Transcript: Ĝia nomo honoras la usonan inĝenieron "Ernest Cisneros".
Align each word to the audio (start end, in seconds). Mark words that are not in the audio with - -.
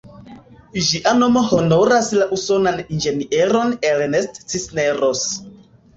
Ĝia 0.85 1.11
nomo 1.17 1.43
honoras 1.49 2.09
la 2.21 2.27
usonan 2.37 2.81
inĝenieron 2.97 3.77
"Ernest 3.91 4.41
Cisneros". 4.55 5.23